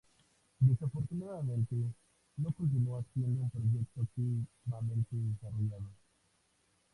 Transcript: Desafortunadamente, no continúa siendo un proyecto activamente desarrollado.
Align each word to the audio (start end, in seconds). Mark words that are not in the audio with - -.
Desafortunadamente, 0.59 1.75
no 2.37 2.51
continúa 2.53 3.05
siendo 3.13 3.39
un 3.43 3.51
proyecto 3.51 4.01
activamente 4.01 5.11
desarrollado. 5.15 5.91